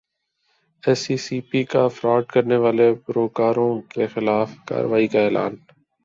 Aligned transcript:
S 0.83 1.01
E 1.09 1.15
C 1.25 1.37
P 1.49 1.61
کا 1.71 1.83
فراڈ 1.95 2.21
کرنیوالے 2.33 2.89
بروکروں 3.03 3.73
کیخلاف 3.91 4.49
کارروائی 4.67 5.07
کا 5.13 5.19
اعلان 5.25 5.53